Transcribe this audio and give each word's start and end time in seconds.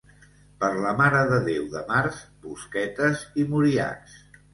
Per 0.61 0.69
la 0.85 0.93
Mare 1.01 1.19
de 1.31 1.37
Déu 1.47 1.67
de 1.73 1.83
març 1.91 2.21
bosquetes 2.45 3.21
i 3.43 3.47
muriacs. 3.53 4.17